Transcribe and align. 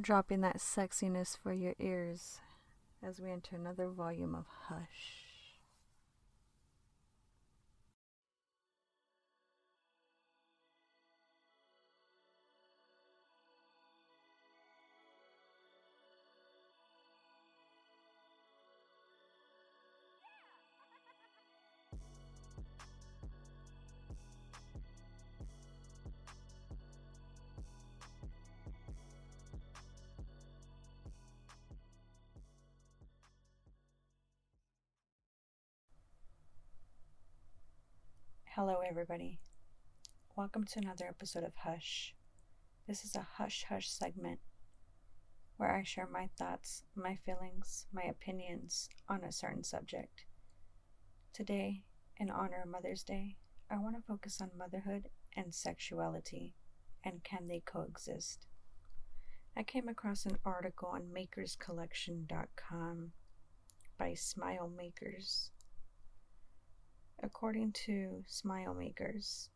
Dropping 0.00 0.40
that 0.40 0.56
sexiness 0.56 1.36
for 1.36 1.52
your 1.52 1.74
ears 1.78 2.40
as 3.02 3.20
we 3.20 3.30
enter 3.30 3.56
another 3.56 3.88
volume 3.88 4.34
of 4.34 4.46
Hush. 4.68 5.21
Hello, 38.54 38.80
everybody. 38.86 39.38
Welcome 40.36 40.66
to 40.66 40.78
another 40.78 41.06
episode 41.06 41.42
of 41.42 41.56
Hush. 41.56 42.14
This 42.86 43.02
is 43.02 43.16
a 43.16 43.26
hush 43.38 43.64
hush 43.66 43.90
segment 43.90 44.40
where 45.56 45.74
I 45.74 45.84
share 45.84 46.06
my 46.06 46.28
thoughts, 46.38 46.82
my 46.94 47.16
feelings, 47.24 47.86
my 47.94 48.02
opinions 48.02 48.90
on 49.08 49.24
a 49.24 49.32
certain 49.32 49.64
subject. 49.64 50.26
Today, 51.32 51.84
in 52.18 52.28
honor 52.28 52.60
of 52.62 52.68
Mother's 52.68 53.02
Day, 53.02 53.36
I 53.70 53.78
want 53.78 53.96
to 53.96 54.02
focus 54.02 54.38
on 54.42 54.50
motherhood 54.54 55.08
and 55.34 55.54
sexuality 55.54 56.52
and 57.02 57.24
can 57.24 57.48
they 57.48 57.62
coexist. 57.64 58.44
I 59.56 59.62
came 59.62 59.88
across 59.88 60.26
an 60.26 60.36
article 60.44 60.88
on 60.88 61.04
makerscollection.com 61.04 63.12
by 63.98 64.12
Smile 64.12 64.70
Makers 64.76 65.52
According 67.20 67.72
to 67.86 68.24
Smile 68.26 68.74
Makers, 68.74 69.50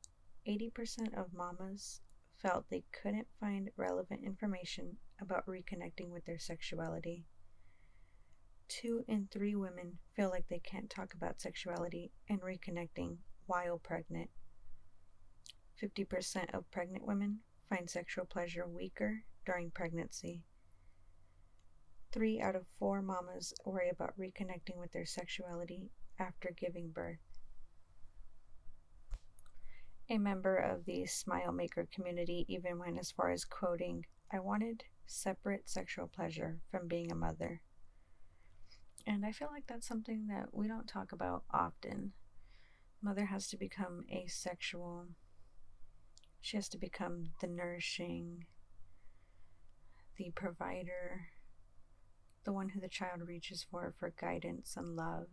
80% 0.46 1.14
of 1.14 1.32
mamas 1.32 2.00
felt 2.38 2.68
they 2.68 2.84
couldn't 2.92 3.28
find 3.40 3.70
relevant 3.76 4.22
information 4.24 4.96
about 5.20 5.46
reconnecting 5.46 6.10
with 6.10 6.24
their 6.24 6.38
sexuality. 6.38 7.24
Two 8.68 9.04
in 9.08 9.28
three 9.30 9.54
women 9.54 9.98
feel 10.14 10.30
like 10.30 10.48
they 10.48 10.58
can't 10.58 10.90
talk 10.90 11.14
about 11.14 11.40
sexuality 11.40 12.12
and 12.28 12.40
reconnecting 12.40 13.18
while 13.46 13.78
pregnant. 13.78 14.30
50% 15.82 16.54
of 16.54 16.70
pregnant 16.70 17.06
women 17.06 17.40
find 17.68 17.88
sexual 17.88 18.24
pleasure 18.24 18.66
weaker 18.66 19.24
during 19.44 19.70
pregnancy. 19.70 20.42
Three 22.12 22.40
out 22.40 22.56
of 22.56 22.66
four 22.78 23.02
mamas 23.02 23.52
worry 23.64 23.88
about 23.90 24.18
reconnecting 24.18 24.76
with 24.76 24.92
their 24.92 25.06
sexuality 25.06 25.90
after 26.18 26.50
giving 26.56 26.90
birth. 26.90 27.18
A 30.08 30.18
member 30.18 30.56
of 30.56 30.84
the 30.84 31.04
Smile 31.06 31.50
Maker 31.50 31.88
community 31.92 32.46
even 32.48 32.78
went 32.78 32.96
as 32.96 33.10
far 33.10 33.32
as 33.32 33.44
quoting, 33.44 34.06
I 34.32 34.38
wanted 34.38 34.84
separate 35.04 35.68
sexual 35.68 36.06
pleasure 36.06 36.60
from 36.70 36.86
being 36.86 37.10
a 37.10 37.16
mother. 37.16 37.60
And 39.04 39.26
I 39.26 39.32
feel 39.32 39.48
like 39.50 39.66
that's 39.66 39.86
something 39.86 40.28
that 40.28 40.50
we 40.52 40.68
don't 40.68 40.86
talk 40.86 41.10
about 41.10 41.42
often. 41.52 42.12
Mother 43.02 43.24
has 43.24 43.48
to 43.48 43.56
become 43.56 44.04
asexual. 44.08 45.06
She 46.40 46.56
has 46.56 46.68
to 46.68 46.78
become 46.78 47.30
the 47.40 47.48
nourishing, 47.48 48.46
the 50.16 50.30
provider, 50.36 51.30
the 52.44 52.52
one 52.52 52.68
who 52.68 52.80
the 52.80 52.88
child 52.88 53.22
reaches 53.26 53.66
for 53.68 53.92
for 53.98 54.14
guidance 54.20 54.76
and 54.76 54.94
love. 54.94 55.26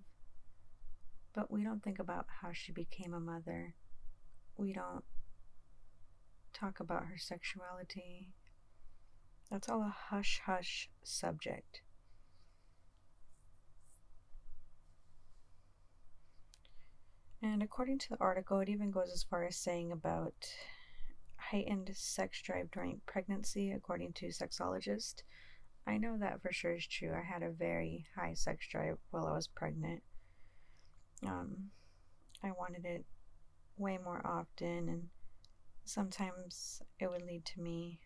But 1.36 1.52
we 1.52 1.64
don't 1.64 1.84
think 1.84 2.00
about 2.00 2.26
how 2.42 2.54
she 2.54 2.72
became 2.72 3.14
a 3.14 3.20
mother 3.20 3.76
we 4.58 4.74
don't 4.74 5.04
talk 6.54 6.80
about 6.80 7.06
her 7.06 7.18
sexuality. 7.18 8.30
That's 9.50 9.70
all 9.70 9.82
a 9.82 9.96
hush 10.10 10.42
hush 10.46 10.90
subject. 11.04 11.82
And 17.42 17.62
according 17.62 18.00
to 18.00 18.10
the 18.10 18.18
article, 18.22 18.60
it 18.62 18.70
even 18.70 18.90
goes 18.90 19.12
as 19.14 19.24
far 19.24 19.44
as 19.44 19.58
saying 19.58 19.92
about 19.92 20.34
heightened 21.36 21.92
sex 21.94 22.42
drive 22.42 22.72
during 22.72 23.02
pregnancy, 23.06 23.72
according 23.72 24.14
to 24.14 24.28
sexologists. 24.28 25.24
I 25.86 25.98
know 25.98 26.18
that 26.18 26.42
for 26.42 26.54
sure 26.54 26.76
is 26.76 26.88
true. 26.88 27.14
I 27.14 27.22
had 27.22 27.44
a 27.44 27.52
very 27.52 28.06
high 28.16 28.34
sex 28.34 28.66
drive 28.70 28.98
while 29.12 29.28
I 29.28 29.34
was 29.34 29.48
pregnant. 29.48 30.02
Um, 31.26 31.72
I 32.42 32.52
wanted 32.52 32.86
it 32.86 33.06
way 33.78 33.98
more 34.04 34.22
often, 34.26 34.90
and 34.90 35.04
sometimes 35.86 36.82
it 37.00 37.10
would 37.10 37.24
lead 37.24 37.46
to 37.46 37.62
me 37.62 38.00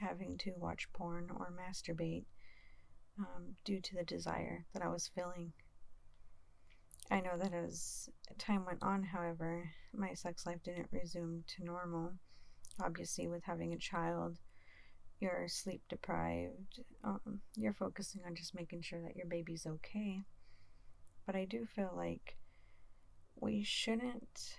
having 0.00 0.36
to 0.38 0.52
watch 0.56 0.92
porn 0.92 1.28
or 1.30 1.52
masturbate 1.52 2.24
um, 3.18 3.56
due 3.64 3.80
to 3.80 3.94
the 3.94 4.04
desire 4.04 4.64
that 4.72 4.82
I 4.82 4.88
was 4.88 5.10
feeling. 5.14 5.52
I 7.10 7.20
know 7.20 7.36
that 7.36 7.52
as 7.52 8.08
time 8.38 8.64
went 8.64 8.82
on, 8.82 9.02
however, 9.02 9.70
my 9.94 10.14
sex 10.14 10.46
life 10.46 10.62
didn't 10.64 10.88
resume 10.92 11.44
to 11.48 11.64
normal. 11.64 12.12
Obviously, 12.82 13.28
with 13.28 13.44
having 13.44 13.72
a 13.72 13.78
child, 13.78 14.38
you're 15.20 15.46
sleep 15.46 15.82
deprived. 15.88 16.80
Um, 17.04 17.40
you're 17.54 17.74
focusing 17.74 18.22
on 18.26 18.34
just 18.34 18.54
making 18.54 18.82
sure 18.82 19.00
that 19.02 19.16
your 19.16 19.26
baby's 19.26 19.66
okay. 19.66 20.22
But 21.26 21.36
I 21.36 21.44
do 21.44 21.66
feel 21.66 21.92
like 21.94 22.36
we 23.40 23.62
shouldn't 23.62 24.56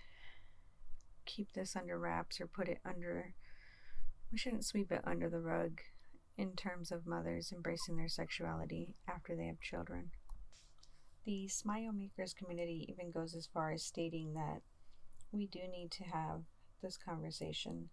keep 1.26 1.54
this 1.54 1.76
under 1.76 1.98
wraps 1.98 2.40
or 2.40 2.48
put 2.48 2.68
it 2.68 2.80
under, 2.86 3.34
we 4.32 4.38
shouldn't 4.38 4.66
sweep 4.66 4.92
it 4.92 5.02
under 5.06 5.30
the 5.30 5.40
rug 5.40 5.82
in 6.38 6.56
terms 6.56 6.92
of 6.92 7.06
mothers 7.06 7.52
embracing 7.52 7.98
their 7.98 8.08
sexuality 8.08 8.96
after 9.08 9.36
they 9.36 9.46
have 9.46 9.62
children. 9.62 10.12
The 11.26 11.48
Smile 11.48 11.94
Makers 11.94 12.34
community 12.34 12.86
even 12.90 13.12
goes 13.12 13.36
as 13.36 13.48
far 13.48 13.72
as 13.72 13.84
stating 13.84 14.34
that 14.34 14.62
we 15.32 15.48
do 15.48 15.60
need 15.72 15.92
to 15.92 16.04
have 16.04 16.42
this 16.82 16.98
conversation. 16.98 17.90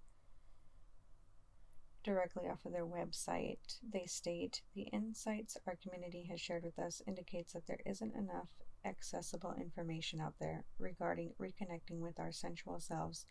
Directly 2.02 2.48
off 2.48 2.64
of 2.64 2.72
their 2.72 2.86
website, 2.86 3.78
they 3.82 4.06
state 4.06 4.62
the 4.74 4.88
insights 4.92 5.56
our 5.66 5.76
community 5.76 6.26
has 6.30 6.40
shared 6.40 6.64
with 6.64 6.78
us 6.78 7.02
indicates 7.06 7.52
that 7.52 7.66
there 7.66 7.80
isn't 7.86 8.14
enough 8.16 8.48
accessible 8.84 9.54
information 9.58 10.20
out 10.20 10.34
there 10.40 10.64
regarding 10.78 11.32
reconnecting 11.40 12.00
with 12.00 12.18
our 12.18 12.32
sensual 12.32 12.80
selves 12.80 13.26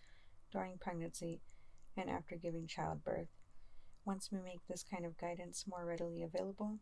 during 0.51 0.77
pregnancy 0.77 1.39
and 1.97 2.09
after 2.09 2.35
giving 2.35 2.67
childbirth. 2.67 3.27
Once 4.05 4.29
we 4.31 4.39
make 4.39 4.65
this 4.67 4.83
kind 4.83 5.05
of 5.05 5.17
guidance 5.17 5.65
more 5.67 5.85
readily 5.85 6.23
available, 6.23 6.79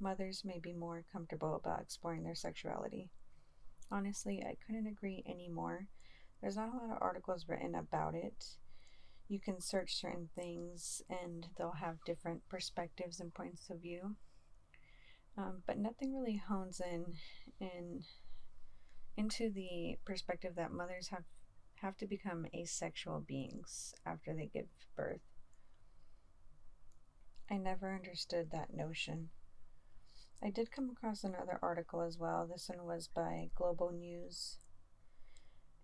mothers 0.00 0.42
may 0.44 0.58
be 0.58 0.72
more 0.72 1.04
comfortable 1.12 1.54
about 1.54 1.80
exploring 1.80 2.24
their 2.24 2.34
sexuality. 2.34 3.08
Honestly, 3.90 4.42
I 4.42 4.56
couldn't 4.66 4.86
agree 4.86 5.22
any 5.26 5.48
more. 5.48 5.86
There's 6.40 6.56
not 6.56 6.72
a 6.72 6.76
lot 6.76 6.96
of 6.96 7.02
articles 7.02 7.46
written 7.48 7.74
about 7.74 8.14
it. 8.14 8.56
You 9.28 9.40
can 9.40 9.60
search 9.60 9.96
certain 9.96 10.28
things 10.34 11.02
and 11.08 11.46
they'll 11.56 11.72
have 11.72 12.04
different 12.04 12.48
perspectives 12.48 13.20
and 13.20 13.32
points 13.34 13.70
of 13.70 13.80
view. 13.80 14.16
Um, 15.38 15.62
but 15.66 15.78
nothing 15.78 16.14
really 16.14 16.40
hones 16.48 16.80
in 16.80 17.04
in 17.60 18.02
into 19.16 19.50
the 19.50 19.98
perspective 20.04 20.54
that 20.56 20.72
mothers 20.72 21.08
have 21.08 21.24
have 21.76 21.96
to 21.98 22.06
become 22.06 22.46
asexual 22.54 23.20
beings 23.20 23.94
after 24.06 24.34
they 24.34 24.46
give 24.46 24.66
birth. 24.96 25.20
I 27.50 27.58
never 27.58 27.94
understood 27.94 28.50
that 28.50 28.74
notion. 28.74 29.28
I 30.42 30.50
did 30.50 30.72
come 30.72 30.90
across 30.90 31.22
another 31.22 31.58
article 31.62 32.02
as 32.02 32.18
well. 32.18 32.46
This 32.46 32.68
one 32.68 32.86
was 32.86 33.08
by 33.08 33.50
Global 33.54 33.92
News. 33.92 34.58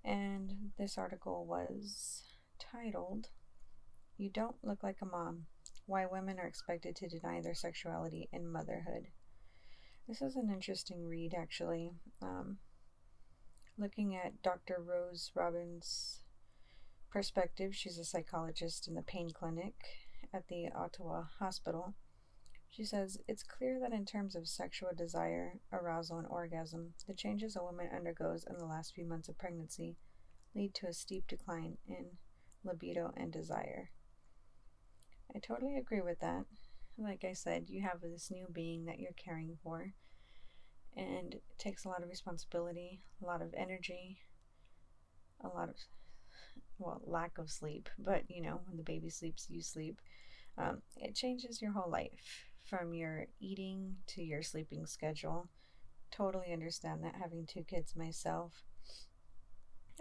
And 0.05 0.73
this 0.79 0.99
article 0.99 1.47
was 1.47 2.25
titled, 2.59 3.29
You 4.17 4.31
Don't 4.31 4.57
Look 4.63 4.83
Like 4.83 4.99
a 5.01 5.07
Mom 5.07 5.47
Why 5.87 6.07
Women 6.07 6.39
Are 6.39 6.47
Expected 6.47 6.97
to 6.97 7.09
Deny 7.09 7.41
Their 7.41 7.55
Sexuality 7.55 8.29
in 8.33 8.51
Motherhood. 8.51 9.09
This 10.09 10.21
is 10.21 10.37
an 10.37 10.51
interesting 10.53 11.07
read, 11.09 11.33
actually. 11.33 11.93
Um, 12.21 12.59
looking 13.79 14.17
at 14.17 14.43
Dr. 14.43 14.79
Rose 14.85 15.31
Robbins' 15.35 16.23
perspective, 17.11 17.75
she's 17.75 17.99
a 17.99 18.05
psychologist 18.05 18.89
in 18.89 18.95
the 18.95 19.03
pain 19.03 19.31
clinic 19.31 19.75
at 20.35 20.49
the 20.49 20.69
Ottawa 20.75 21.25
Hospital. 21.39 21.95
She 22.69 22.85
says, 22.85 23.19
It's 23.29 23.45
clear 23.45 23.79
that 23.81 23.93
in 23.93 24.05
terms 24.05 24.35
of 24.35 24.49
sexual 24.49 24.91
desire, 24.97 25.61
arousal, 25.73 26.19
and 26.19 26.27
orgasm, 26.27 26.95
the 27.07 27.15
changes 27.15 27.55
a 27.55 27.63
woman 27.63 27.89
undergoes 27.95 28.45
in 28.49 28.57
the 28.57 28.67
last 28.67 28.95
few 28.95 29.07
months 29.07 29.29
of 29.29 29.39
pregnancy 29.39 29.97
lead 30.55 30.75
to 30.75 30.87
a 30.87 30.93
steep 30.93 31.27
decline 31.29 31.79
in 31.87 32.19
libido 32.65 33.13
and 33.17 33.33
desire. 33.33 33.91
I 35.35 35.39
totally 35.39 35.77
agree 35.77 36.01
with 36.01 36.19
that. 36.21 36.45
Like 36.99 37.25
I 37.25 37.33
said, 37.33 37.69
you 37.69 37.83
have 37.83 38.01
this 38.01 38.31
new 38.31 38.47
being 38.53 38.85
that 38.85 38.99
you're 39.01 39.13
caring 39.13 39.57
for, 39.63 39.95
and 40.97 41.35
it 41.35 41.43
takes 41.59 41.85
a 41.85 41.89
lot 41.89 42.03
of 42.03 42.09
responsibility, 42.09 43.01
a 43.23 43.27
lot 43.27 43.43
of 43.43 43.55
energy, 43.57 44.19
a 45.43 45.49
lot 45.49 45.69
of, 45.69 45.77
well, 46.79 47.01
lack 47.05 47.39
of 47.39 47.51
sleep, 47.51 47.89
but 47.99 48.23
you 48.29 48.43
know, 48.43 48.61
when 48.67 48.77
the 48.77 48.83
baby 48.83 49.09
sleeps, 49.09 49.47
you 49.51 49.63
sleep. 49.63 50.01
Um, 50.59 50.83
it 50.97 51.15
changes 51.15 51.63
your 51.63 51.73
whole 51.73 51.91
life 51.91 52.49
from 52.65 52.95
your 52.95 53.27
eating 53.41 53.97
to 54.09 54.23
your 54.23 54.43
sleeping 54.43 54.87
schedule. 54.87 55.49
Totally 56.11 56.53
understand 56.53 57.03
that 57.05 57.15
having 57.21 57.47
two 57.47 57.65
kids 57.65 57.97
myself. 57.97 58.63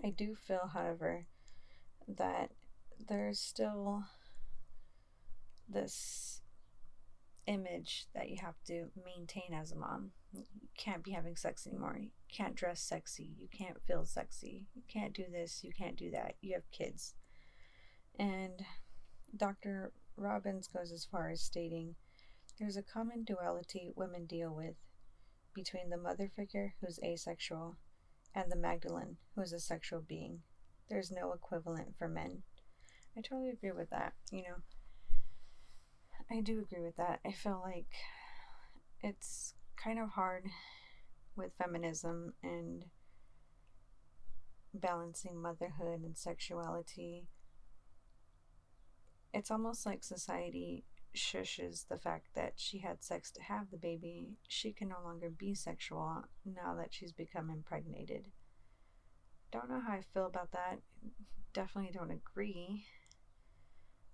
I 0.04 0.10
do 0.10 0.36
feel, 0.36 0.72
however, 0.74 1.26
that 2.08 2.52
there's 3.08 3.40
still 3.40 4.04
this 5.70 6.41
image 7.48 8.08
that 8.14 8.30
you 8.30 8.38
have 8.42 8.56
to 8.68 8.86
maintain 9.04 9.54
as 9.54 9.72
a 9.72 9.76
mom. 9.76 10.12
You 10.34 10.44
can't 10.78 11.04
be 11.04 11.12
having 11.12 11.36
sex 11.36 11.68
anymore. 11.68 11.98
You 12.00 12.10
can't 12.34 12.56
dress 12.56 12.82
sexy. 12.82 13.30
You 13.38 13.48
can't 13.52 13.82
feel 13.86 14.06
sexy. 14.06 14.68
You 14.76 14.84
can't 14.88 15.14
do 15.14 15.26
this. 15.32 15.64
You 15.64 15.72
can't 15.78 15.98
do 15.98 16.12
that. 16.12 16.36
You 16.42 16.54
have 16.54 16.72
kids. 16.72 17.16
And 18.18 18.64
Dr. 19.36 19.92
Robbins 20.18 20.68
goes 20.68 20.92
as 20.92 21.06
far 21.06 21.30
as 21.30 21.42
stating 21.42 21.96
there's 22.60 22.78
a 22.78 22.84
common 22.84 23.24
duality 23.24 23.92
women 23.96 24.26
deal 24.26 24.54
with 24.54 24.76
between 25.56 25.90
the 25.90 25.98
mother 25.98 26.30
figure 26.36 26.76
who's 26.80 27.00
asexual 27.04 27.78
and 28.36 28.52
the 28.52 28.56
Magdalene 28.56 29.18
who 29.36 29.42
is 29.42 29.54
a 29.54 29.60
sexual 29.60 30.02
being. 30.02 30.42
There's 30.90 31.12
no 31.12 31.32
equivalent 31.34 31.98
for 31.98 32.08
men. 32.08 32.44
I 33.18 33.22
totally 33.22 33.50
agree 33.50 33.72
with 33.72 33.90
that. 33.90 34.14
You 34.32 34.44
know, 34.44 34.56
I 36.32 36.40
do 36.40 36.60
agree 36.60 36.82
with 36.82 36.96
that. 36.96 37.20
I 37.26 37.34
feel 37.34 37.62
like 37.64 37.90
it's 39.02 39.54
kind 39.76 40.00
of 40.00 40.10
hard 40.10 40.46
with 41.36 41.52
feminism 41.62 42.34
and 42.42 42.86
balancing 44.74 45.42
motherhood 45.42 46.02
and 46.04 46.18
sexuality. 46.18 47.28
It's 49.34 49.52
almost 49.52 49.86
like 49.86 50.04
society 50.04 50.86
shushes 51.14 51.88
the 51.90 51.98
fact 51.98 52.28
that 52.36 52.54
she 52.56 52.80
had 52.80 53.04
sex 53.04 53.32
to 53.32 53.42
have 53.42 53.70
the 53.70 53.78
baby, 53.78 54.38
she 54.48 54.72
can 54.72 54.88
no 54.88 55.04
longer 55.04 55.30
be 55.30 55.54
sexual 55.54 56.24
now 56.46 56.76
that 56.76 56.94
she's 56.94 57.12
become 57.12 57.50
impregnated. 57.50 58.28
Don't 59.52 59.70
know 59.70 59.82
how 59.86 59.94
I 59.94 60.02
feel 60.14 60.28
about 60.28 60.52
that. 60.54 60.80
Definitely 61.54 61.92
don't 61.94 62.12
agree. 62.12 62.86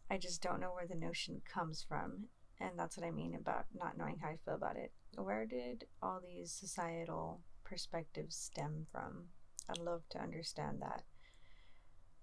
I 0.09 0.17
just 0.17 0.41
don't 0.41 0.61
know 0.61 0.73
where 0.73 0.87
the 0.87 0.95
notion 0.95 1.41
comes 1.51 1.85
from. 1.87 2.27
And 2.59 2.71
that's 2.77 2.97
what 2.97 3.05
I 3.05 3.11
mean 3.11 3.35
about 3.35 3.65
not 3.73 3.97
knowing 3.97 4.17
how 4.21 4.29
I 4.29 4.37
feel 4.43 4.55
about 4.55 4.77
it. 4.77 4.91
Where 5.15 5.45
did 5.45 5.85
all 6.01 6.19
these 6.19 6.51
societal 6.51 7.41
perspectives 7.63 8.35
stem 8.35 8.87
from? 8.91 9.27
I'd 9.69 9.77
love 9.77 10.03
to 10.11 10.19
understand 10.19 10.81
that. 10.81 11.03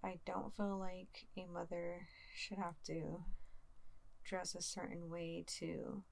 I 0.02 0.18
don't 0.26 0.54
feel 0.56 0.78
like 0.78 1.26
a 1.36 1.46
mother 1.46 2.08
should 2.36 2.58
have 2.58 2.82
to 2.86 3.24
dress 4.24 4.54
a 4.54 4.62
certain 4.62 5.08
way 5.08 5.44
to 5.58 6.02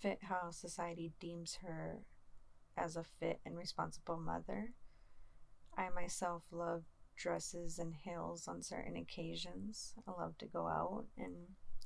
fit 0.00 0.18
how 0.22 0.50
society 0.50 1.12
deems 1.20 1.58
her 1.62 1.98
as 2.76 2.96
a 2.96 3.04
fit 3.04 3.40
and 3.44 3.56
responsible 3.56 4.18
mother. 4.18 4.72
I 5.76 5.88
myself 5.90 6.42
love 6.50 6.84
dresses 7.16 7.78
and 7.78 7.94
heels 7.94 8.48
on 8.48 8.62
certain 8.62 8.96
occasions. 8.96 9.94
I 10.06 10.10
love 10.10 10.36
to 10.38 10.46
go 10.46 10.66
out 10.66 11.06
and 11.16 11.34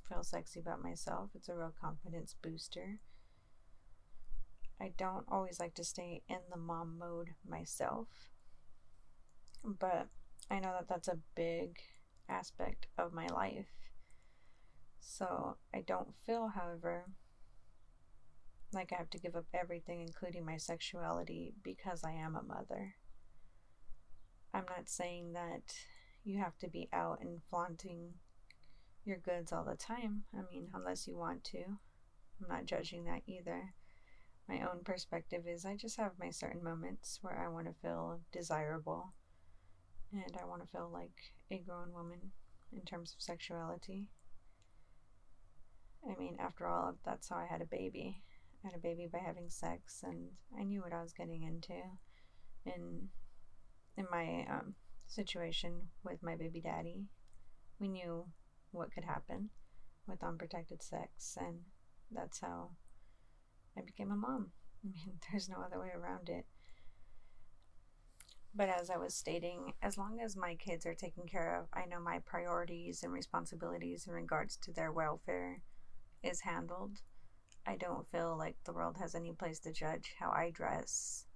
feel 0.08 0.22
sexy 0.22 0.60
about 0.60 0.82
myself. 0.82 1.30
It's 1.34 1.48
a 1.48 1.54
real 1.54 1.74
confidence 1.80 2.34
booster. 2.42 3.00
I 4.80 4.92
don't 4.96 5.26
always 5.28 5.58
like 5.58 5.74
to 5.74 5.84
stay 5.84 6.22
in 6.28 6.38
the 6.50 6.58
mom 6.58 6.98
mode 6.98 7.30
myself, 7.48 8.08
but 9.64 10.08
I 10.50 10.60
know 10.60 10.72
that 10.78 10.88
that's 10.88 11.08
a 11.08 11.18
big 11.34 11.78
aspect 12.28 12.86
of 12.96 13.12
my 13.12 13.26
life. 13.26 13.66
So 15.00 15.56
I 15.74 15.80
don't 15.80 16.14
feel, 16.24 16.48
however, 16.54 17.06
like 18.72 18.92
I 18.92 18.96
have 18.96 19.10
to 19.10 19.18
give 19.18 19.34
up 19.34 19.46
everything, 19.52 20.00
including 20.00 20.44
my 20.44 20.58
sexuality, 20.58 21.54
because 21.62 22.04
I 22.04 22.12
am 22.12 22.36
a 22.36 22.42
mother. 22.42 22.94
I'm 24.54 24.64
not 24.68 24.88
saying 24.88 25.32
that 25.34 25.74
you 26.24 26.38
have 26.38 26.56
to 26.58 26.68
be 26.68 26.88
out 26.92 27.20
and 27.20 27.40
flaunting 27.48 28.14
your 29.04 29.18
goods 29.18 29.52
all 29.52 29.64
the 29.64 29.76
time. 29.76 30.24
I 30.34 30.42
mean, 30.50 30.68
unless 30.74 31.06
you 31.06 31.16
want 31.16 31.44
to. 31.44 31.58
I'm 31.58 32.48
not 32.48 32.66
judging 32.66 33.04
that 33.04 33.22
either. 33.26 33.74
My 34.48 34.60
own 34.60 34.82
perspective 34.84 35.42
is 35.46 35.64
I 35.64 35.76
just 35.76 35.98
have 35.98 36.12
my 36.18 36.30
certain 36.30 36.64
moments 36.64 37.18
where 37.20 37.38
I 37.38 37.48
want 37.48 37.66
to 37.66 37.74
feel 37.82 38.20
desirable 38.32 39.12
and 40.12 40.36
I 40.40 40.46
want 40.46 40.62
to 40.62 40.68
feel 40.68 40.90
like 40.92 41.34
a 41.50 41.58
grown 41.58 41.92
woman 41.92 42.32
in 42.72 42.80
terms 42.82 43.14
of 43.14 43.22
sexuality. 43.22 44.08
I 46.08 46.18
mean, 46.18 46.36
after 46.38 46.66
all, 46.66 46.94
that's 47.04 47.28
how 47.28 47.36
I 47.36 47.46
had 47.46 47.60
a 47.60 47.66
baby. 47.66 48.22
I 48.64 48.68
had 48.68 48.76
a 48.76 48.80
baby 48.82 49.08
by 49.10 49.18
having 49.18 49.50
sex, 49.50 50.02
and 50.02 50.28
I 50.58 50.64
knew 50.64 50.80
what 50.80 50.92
I 50.92 51.02
was 51.02 51.12
getting 51.12 51.42
into. 51.42 51.80
In 52.64 53.08
in 53.98 54.06
my 54.10 54.46
um, 54.48 54.74
situation 55.08 55.88
with 56.04 56.22
my 56.22 56.36
baby 56.36 56.60
daddy, 56.60 57.06
we 57.80 57.88
knew 57.88 58.26
what 58.70 58.92
could 58.92 59.04
happen 59.04 59.50
with 60.06 60.22
unprotected 60.22 60.82
sex, 60.82 61.36
and 61.38 61.58
that's 62.12 62.40
how 62.40 62.70
I 63.76 63.82
became 63.82 64.12
a 64.12 64.16
mom. 64.16 64.52
I 64.84 64.88
mean, 64.88 65.18
there's 65.30 65.48
no 65.48 65.56
other 65.56 65.80
way 65.80 65.90
around 65.94 66.28
it. 66.28 66.46
But 68.54 68.68
as 68.68 68.88
I 68.88 68.96
was 68.96 69.14
stating, 69.14 69.74
as 69.82 69.98
long 69.98 70.20
as 70.24 70.36
my 70.36 70.54
kids 70.54 70.86
are 70.86 70.94
taken 70.94 71.26
care 71.26 71.60
of, 71.60 71.66
I 71.72 71.84
know 71.86 72.00
my 72.00 72.20
priorities 72.20 73.02
and 73.02 73.12
responsibilities 73.12 74.06
in 74.06 74.14
regards 74.14 74.56
to 74.58 74.72
their 74.72 74.92
welfare 74.92 75.60
is 76.22 76.40
handled. 76.40 77.02
I 77.66 77.76
don't 77.76 78.08
feel 78.10 78.36
like 78.38 78.56
the 78.64 78.72
world 78.72 78.96
has 78.98 79.14
any 79.14 79.32
place 79.32 79.58
to 79.60 79.72
judge 79.72 80.14
how 80.18 80.30
I 80.30 80.50
dress, 80.50 81.26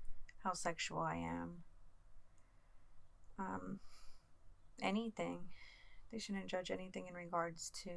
how 0.42 0.54
sexual 0.54 1.00
I 1.00 1.16
am, 1.16 1.64
um, 3.42 3.80
anything. 4.80 5.40
They 6.10 6.18
shouldn't 6.18 6.48
judge 6.48 6.70
anything 6.70 7.06
in 7.08 7.14
regards 7.14 7.70
to 7.84 7.90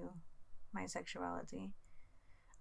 my 0.74 0.86
sexuality. 0.86 1.72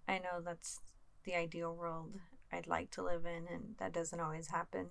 I 0.07 0.19
know 0.19 0.41
that's 0.43 0.81
the 1.23 1.35
ideal 1.35 1.73
world 1.75 2.15
I'd 2.51 2.67
like 2.67 2.91
to 2.91 3.03
live 3.03 3.25
in, 3.25 3.47
and 3.51 3.75
that 3.79 3.93
doesn't 3.93 4.19
always 4.19 4.47
happen. 4.47 4.87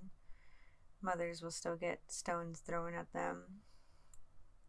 Mothers 1.01 1.43
will 1.43 1.51
still 1.51 1.77
get 1.77 2.01
stones 2.09 2.61
thrown 2.61 2.95
at 2.95 3.13
them. 3.13 3.61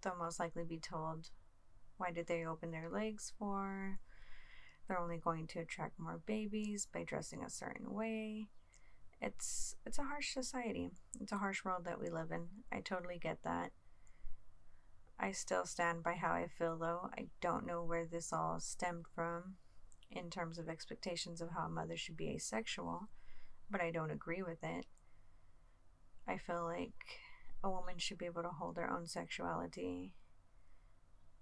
They'll 0.01 0.17
most 0.17 0.39
likely 0.39 0.63
be 0.63 0.79
told, 0.79 1.29
Why 1.97 2.11
did 2.11 2.27
they 2.27 2.45
open 2.45 2.71
their 2.71 2.89
legs 2.89 3.33
for? 3.39 3.99
They're 4.87 4.99
only 4.99 5.17
going 5.17 5.47
to 5.47 5.59
attract 5.59 5.99
more 5.99 6.19
babies 6.25 6.87
by 6.91 7.03
dressing 7.03 7.43
a 7.43 7.49
certain 7.49 7.91
way. 7.91 8.49
It's 9.21 9.75
it's 9.85 9.97
a 9.99 10.03
harsh 10.03 10.33
society. 10.33 10.91
It's 11.19 11.31
a 11.31 11.37
harsh 11.37 11.63
world 11.65 11.85
that 11.85 11.99
we 11.99 12.09
live 12.09 12.31
in. 12.31 12.47
I 12.71 12.81
totally 12.81 13.17
get 13.17 13.43
that. 13.43 13.71
I 15.19 15.31
still 15.31 15.65
stand 15.65 16.03
by 16.03 16.13
how 16.13 16.33
I 16.33 16.47
feel 16.47 16.77
though. 16.77 17.09
I 17.17 17.27
don't 17.41 17.65
know 17.65 17.83
where 17.83 18.05
this 18.05 18.31
all 18.33 18.59
stemmed 18.59 19.05
from. 19.13 19.55
in 20.11 20.29
terms 20.29 20.57
of 20.57 20.69
expectations 20.69 21.41
of 21.41 21.49
how 21.51 21.65
a 21.65 21.69
mother 21.69 21.97
should 21.97 22.15
be 22.17 22.29
asexual, 22.31 23.09
but 23.69 23.81
I 23.81 23.91
don't 23.91 24.11
agree 24.11 24.43
with 24.43 24.63
it. 24.63 24.85
I 26.27 26.37
feel 26.37 26.63
like 26.65 27.19
a 27.63 27.69
woman 27.69 27.97
should 27.97 28.17
be 28.17 28.25
able 28.25 28.43
to 28.43 28.49
hold 28.49 28.77
her 28.77 28.89
own 28.89 29.07
sexuality 29.07 30.13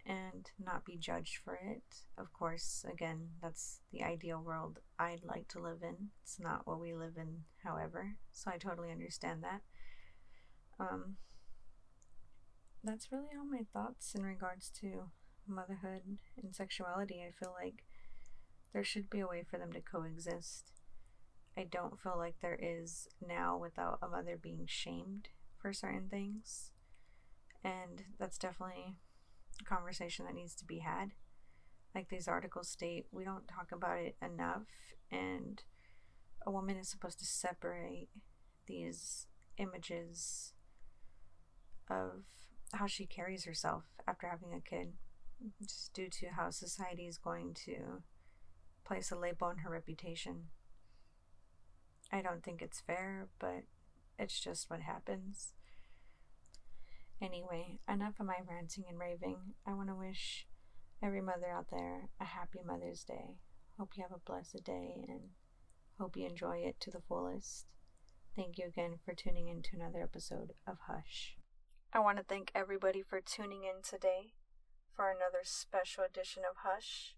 and 0.05 0.51
not 0.63 0.85
be 0.85 0.97
judged 0.97 1.37
for 1.43 1.55
it. 1.55 1.83
Of 2.17 2.33
course, 2.33 2.85
again, 2.91 3.29
that's 3.41 3.79
the 3.91 4.03
ideal 4.03 4.41
world 4.41 4.79
I'd 4.99 5.23
like 5.23 5.47
to 5.49 5.61
live 5.61 5.81
in. 5.81 6.09
It's 6.21 6.39
not 6.39 6.67
what 6.67 6.79
we 6.79 6.93
live 6.93 7.13
in, 7.17 7.43
however, 7.63 8.15
so 8.31 8.51
I 8.51 8.57
totally 8.57 8.91
understand 8.91 9.43
that. 9.43 9.61
Um, 10.79 11.15
that's 12.83 13.11
really 13.11 13.29
all 13.37 13.45
my 13.45 13.65
thoughts 13.71 14.13
in 14.13 14.23
regards 14.23 14.69
to 14.81 15.11
motherhood 15.47 16.01
and 16.41 16.53
sexuality. 16.53 17.23
I 17.25 17.31
feel 17.31 17.53
like 17.57 17.83
there 18.73 18.83
should 18.83 19.09
be 19.09 19.19
a 19.19 19.27
way 19.27 19.43
for 19.49 19.57
them 19.57 19.71
to 19.73 19.81
coexist. 19.81 20.71
I 21.55 21.63
don't 21.63 21.99
feel 21.99 22.15
like 22.17 22.35
there 22.41 22.59
is 22.59 23.07
now 23.25 23.57
without 23.57 23.99
a 24.01 24.07
mother 24.07 24.37
being 24.41 24.65
shamed 24.67 25.29
for 25.61 25.71
certain 25.71 26.09
things. 26.09 26.71
And 27.63 28.03
that's 28.19 28.37
definitely 28.37 28.95
conversation 29.65 30.25
that 30.25 30.35
needs 30.35 30.55
to 30.55 30.65
be 30.65 30.79
had. 30.79 31.11
Like 31.93 32.09
these 32.09 32.27
articles 32.27 32.69
state, 32.69 33.05
we 33.11 33.23
don't 33.23 33.47
talk 33.47 33.71
about 33.71 33.99
it 33.99 34.15
enough, 34.21 34.63
and 35.11 35.61
a 36.45 36.51
woman 36.51 36.77
is 36.77 36.89
supposed 36.89 37.19
to 37.19 37.25
separate 37.25 38.09
these 38.65 39.27
images 39.57 40.53
of 41.89 42.23
how 42.73 42.87
she 42.87 43.05
carries 43.05 43.45
herself 43.45 43.83
after 44.07 44.27
having 44.27 44.53
a 44.53 44.61
kid, 44.61 44.93
just 45.61 45.93
due 45.93 46.09
to 46.09 46.29
how 46.29 46.49
society 46.49 47.05
is 47.05 47.17
going 47.17 47.53
to 47.65 48.01
place 48.85 49.11
a 49.11 49.17
label 49.17 49.47
on 49.47 49.59
her 49.59 49.69
reputation. 49.69 50.45
I 52.11 52.21
don't 52.21 52.43
think 52.43 52.61
it's 52.61 52.81
fair, 52.81 53.27
but 53.39 53.63
it's 54.17 54.39
just 54.39 54.69
what 54.69 54.81
happens. 54.81 55.53
Anyway, 57.23 57.79
enough 57.87 58.19
of 58.19 58.25
my 58.25 58.35
ranting 58.49 58.83
and 58.89 58.99
raving. 58.99 59.37
I 59.65 59.73
want 59.73 59.87
to 59.87 59.95
wish 59.95 60.45
every 61.01 61.21
mother 61.21 61.47
out 61.49 61.67
there 61.71 62.09
a 62.19 62.25
happy 62.25 62.59
Mother's 62.65 63.05
Day. 63.05 63.37
Hope 63.79 63.91
you 63.95 64.03
have 64.03 64.11
a 64.11 64.29
blessed 64.29 64.61
day 64.65 65.05
and 65.07 65.29
hope 65.97 66.17
you 66.17 66.27
enjoy 66.27 66.57
it 66.57 66.81
to 66.81 66.91
the 66.91 66.99
fullest. 67.07 67.65
Thank 68.35 68.57
you 68.57 68.65
again 68.67 68.99
for 69.05 69.13
tuning 69.13 69.47
in 69.47 69.61
to 69.61 69.77
another 69.77 70.03
episode 70.03 70.51
of 70.67 70.79
Hush. 70.87 71.37
I 71.93 71.99
want 71.99 72.17
to 72.17 72.25
thank 72.25 72.51
everybody 72.53 73.01
for 73.01 73.21
tuning 73.21 73.63
in 73.63 73.81
today 73.81 74.33
for 74.93 75.09
another 75.09 75.43
special 75.43 76.03
edition 76.03 76.43
of 76.43 76.57
Hush. 76.65 77.15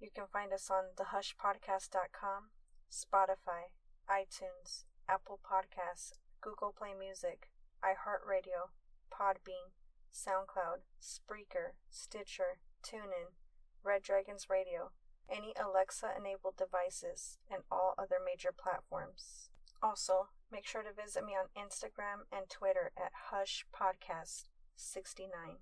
You 0.00 0.08
can 0.14 0.24
find 0.32 0.54
us 0.54 0.70
on 0.70 0.96
thehushpodcast.com, 0.96 2.48
Spotify, 2.90 3.76
iTunes, 4.08 4.84
Apple 5.06 5.38
Podcasts, 5.44 6.12
Google 6.40 6.72
Play 6.72 6.94
Music, 6.98 7.50
iHeartRadio, 7.84 8.72
Podbean, 9.12 9.72
SoundCloud, 10.12 10.82
Spreaker, 11.00 11.76
Stitcher, 11.90 12.58
TuneIn, 12.82 13.36
Red 13.84 14.02
Dragons 14.02 14.48
Radio, 14.48 14.90
any 15.30 15.52
Alexa 15.60 16.10
enabled 16.16 16.56
devices, 16.56 17.38
and 17.50 17.62
all 17.70 17.94
other 17.98 18.16
major 18.24 18.52
platforms. 18.52 19.50
Also, 19.82 20.28
make 20.50 20.66
sure 20.66 20.82
to 20.82 20.92
visit 20.92 21.24
me 21.24 21.32
on 21.32 21.50
Instagram 21.56 22.26
and 22.30 22.48
Twitter 22.48 22.92
at 22.96 23.12
Hush 23.30 23.66
Podcast 23.74 24.44
69. 24.76 25.58